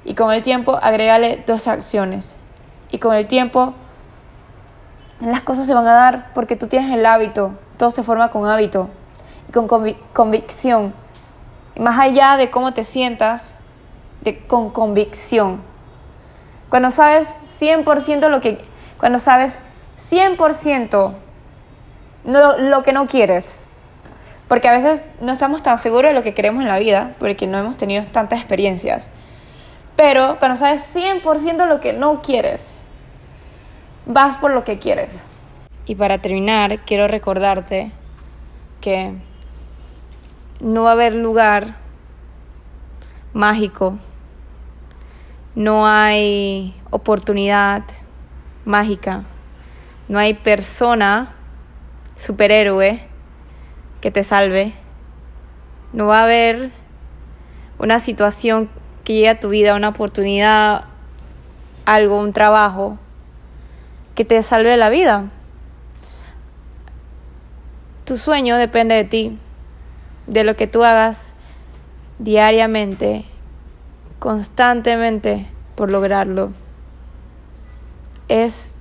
y 0.05 0.15
con 0.15 0.33
el 0.33 0.43
tiempo 0.43 0.77
agrégale 0.83 1.45
dos 1.47 1.69
acciones. 1.69 2.35
Y 2.91 2.99
con 2.99 3.15
el 3.15 3.29
tiempo 3.29 3.75
las 5.21 5.43
cosas 5.43 5.67
se 5.67 5.75
van 5.75 5.87
a 5.87 5.93
dar 5.93 6.33
porque 6.35 6.57
tú 6.57 6.67
tienes 6.67 6.93
el 6.93 7.07
hábito, 7.07 7.53
todo 7.77 7.93
se 7.93 8.03
forma 8.03 8.33
con 8.33 8.49
hábito 8.49 8.89
y 9.49 9.53
con 9.53 9.69
convicción. 10.13 10.93
más 11.79 12.01
allá 12.01 12.37
de 12.37 12.51
cómo 12.51 12.73
te 12.73 12.83
sientas, 12.83 13.55
de, 14.23 14.45
con 14.45 14.71
convicción. 14.71 15.63
Cuando 16.69 16.91
sabes 16.91 17.37
100% 17.61 18.29
lo 18.29 18.41
que, 18.41 18.65
cuando 18.99 19.19
sabes 19.19 19.59
100% 20.11 21.15
lo 22.25 22.83
que 22.83 22.93
no 22.93 23.07
quieres, 23.07 23.59
porque 24.49 24.69
a 24.69 24.73
veces 24.73 25.07
no 25.21 25.33
estamos 25.33 25.63
tan 25.63 25.79
seguros 25.79 26.11
de 26.11 26.15
lo 26.15 26.23
que 26.23 26.35
queremos 26.35 26.63
en 26.63 26.69
la 26.69 26.79
vida, 26.79 27.15
porque 27.19 27.47
no 27.47 27.59
hemos 27.59 27.77
tenido 27.77 28.05
tantas 28.05 28.39
experiencias. 28.39 29.11
Pero 29.97 30.39
cuando 30.39 30.57
sabes 30.57 30.83
100% 30.95 31.67
lo 31.67 31.81
que 31.81 31.93
no 31.93 32.23
quieres, 32.23 32.73
vas 34.07 34.39
por 34.39 34.53
lo 34.53 34.65
que 34.65 34.79
quieres. 34.79 35.23
Y 35.87 35.95
para 35.95 36.19
terminar, 36.19 36.79
quiero 36.81 37.09
recordarte 37.09 37.93
que 38.81 39.15
no 40.61 40.85
va 40.85 40.91
a 40.91 40.93
haber 40.93 41.15
lugar 41.15 41.77
mágico, 43.33 43.99
no 45.55 45.87
hay 45.87 46.75
oportunidad 46.91 47.83
mágica, 48.69 49.25
no 50.09 50.19
hay 50.19 50.35
persona 50.35 51.35
superhéroe 52.17 53.03
que 54.01 54.11
te 54.11 54.23
salve. 54.23 54.75
No 55.93 56.07
va 56.07 56.21
a 56.21 56.25
haber 56.25 56.71
una 57.79 57.99
situación 57.99 58.69
que 59.05 59.15
llegue 59.15 59.29
a 59.31 59.41
tu 59.41 59.49
vida, 59.49 59.75
una 59.75 59.89
oportunidad, 59.89 60.85
algo, 61.87 62.21
un 62.21 62.33
trabajo 62.33 62.99
que 64.15 64.25
te 64.25 64.43
salve 64.43 64.77
la 64.77 64.91
vida. 64.91 65.25
Tu 68.05 68.17
sueño 68.17 68.57
depende 68.57 68.95
de 68.95 69.05
ti, 69.05 69.39
de 70.27 70.45
lo 70.45 70.57
que 70.57 70.67
tú 70.67 70.85
hagas 70.85 71.35
diariamente, 72.19 73.25
constantemente 74.19 75.47
por 75.75 75.91
lograrlo. 75.91 76.53
Es 78.29 78.77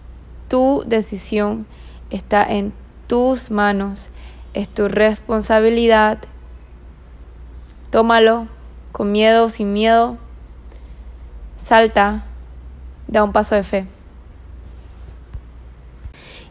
tu 0.47 0.83
decisión, 0.86 1.65
está 2.10 2.43
en 2.43 2.73
tus 3.07 3.51
manos 3.51 4.10
es 4.57 4.67
tu 4.67 4.88
responsabilidad. 4.88 6.17
Tómalo 7.91 8.47
con 8.91 9.12
miedo 9.12 9.45
o 9.45 9.49
sin 9.51 9.71
miedo. 9.71 10.17
Salta, 11.63 12.23
da 13.07 13.23
un 13.23 13.33
paso 13.33 13.53
de 13.53 13.62
fe. 13.62 13.86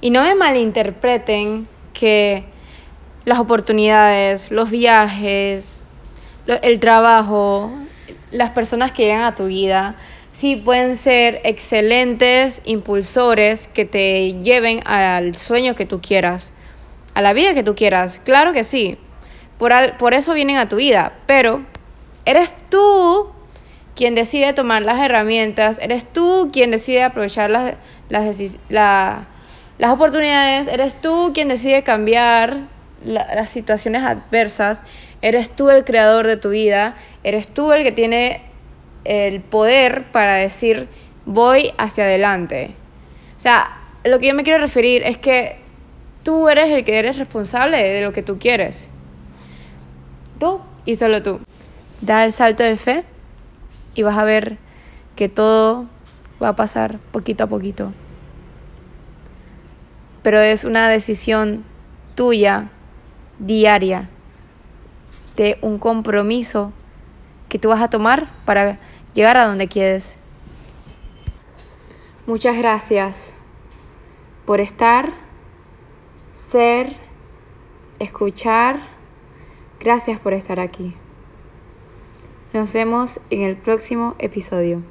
Y 0.01 0.11
no 0.11 0.23
me 0.23 0.37
malinterpreten 0.37 1.67
que 1.95 2.45
las 3.25 3.41
oportunidades, 3.41 4.53
los 4.53 4.71
viajes, 4.71 5.81
el 6.47 6.79
trabajo, 6.79 7.73
las 8.31 8.51
personas 8.51 8.93
que 8.93 9.07
llegan 9.07 9.23
a 9.23 9.35
tu 9.35 9.47
vida, 9.47 9.97
sí 10.39 10.57
pueden 10.57 10.97
ser 10.97 11.41
excelentes 11.45 12.63
impulsores 12.65 13.69
que 13.69 13.85
te 13.85 14.35
lleven 14.43 14.83
al 14.87 15.37
sueño 15.37 15.75
que 15.75 15.87
tú 15.87 16.01
quieras 16.01 16.53
a 17.17 17.23
la 17.23 17.33
vida 17.33 17.55
que 17.55 17.63
tú 17.63 17.75
quieras. 17.75 18.21
Claro 18.25 18.53
que 18.53 18.63
sí. 18.63 18.99
Por, 19.59 19.73
por 19.97 20.13
eso 20.13 20.35
vienen 20.35 20.59
a 20.59 20.69
tu 20.69 20.77
vida. 20.77 21.15
Pero 21.25 21.63
eres 22.27 22.55
tú 22.69 23.31
quien 23.95 24.15
decide 24.15 24.53
tomar 24.53 24.83
las 24.83 25.01
herramientas, 25.01 25.79
eres 25.81 26.05
tú 26.05 26.51
quien 26.53 26.71
decide 26.71 27.03
aprovechar 27.03 27.49
las, 27.49 27.75
las, 28.11 28.37
las 28.69 29.91
oportunidades, 29.91 30.69
eres 30.69 31.01
tú 31.01 31.31
quien 31.33 31.49
decide 31.49 31.83
cambiar 31.83 32.65
las 33.03 33.49
situaciones 33.49 34.03
adversas, 34.03 34.83
eres 35.23 35.49
tú 35.49 35.71
el 35.71 35.85
creador 35.85 36.27
de 36.27 36.37
tu 36.37 36.51
vida, 36.51 36.97
eres 37.25 37.49
tú 37.49 37.73
el 37.73 37.83
que 37.83 37.93
tiene 37.93 38.43
el 39.07 39.41
poder 39.41 40.05
para 40.13 40.35
decir 40.35 40.89
voy 41.25 41.73
hacia 41.79 42.05
adelante. 42.05 42.75
O 43.37 43.41
sea, 43.41 43.81
lo 44.05 44.19
que 44.19 44.27
yo 44.29 44.35
me 44.35 44.43
quiero 44.43 44.59
referir 44.59 45.03
es 45.05 45.19
que 45.19 45.67
Tú 46.27 46.49
eres 46.49 46.73
el 46.73 46.83
que 46.83 46.99
eres 46.99 47.19
responsable 47.19 47.81
de 47.81 48.01
lo 48.01 48.13
que 48.13 48.21
tú 48.21 48.37
quieres. 48.41 48.89
Tú 50.41 50.61
y 50.85 50.97
solo 50.97 51.23
tú. 51.23 51.39
Da 52.01 52.25
el 52.25 52.33
salto 52.33 52.65
de 52.65 52.77
fe 52.77 53.05
y 53.95 54.03
vas 54.03 54.19
a 54.19 54.25
ver 54.25 54.59
que 55.15 55.29
todo 55.29 55.87
va 56.43 56.49
a 56.49 56.57
pasar 56.57 56.99
poquito 57.13 57.45
a 57.45 57.47
poquito. 57.47 57.93
Pero 60.25 60.41
es 60.41 60.65
una 60.65 60.89
decisión 60.89 61.63
tuya, 62.17 62.71
diaria, 63.39 64.09
de 65.37 65.59
un 65.63 65.79
compromiso 65.79 66.73
que 67.49 67.61
tú 67.61 67.69
vas 67.69 67.83
a 67.83 67.89
tomar 67.89 68.33
para 68.45 68.81
llegar 69.17 69.37
a 69.39 69.47
donde 69.47 69.67
quieres. 69.67 70.19
Muchas 72.27 72.57
gracias 72.59 73.35
por 74.45 74.61
estar 74.61 75.09
ser, 76.33 76.89
escuchar. 77.99 78.79
Gracias 79.81 80.21
por 80.21 80.33
estar 80.33 80.61
aquí. 80.61 80.95
Nos 82.53 82.73
vemos 82.73 83.21
en 83.31 83.43
el 83.43 83.57
próximo 83.57 84.15
episodio. 84.19 84.83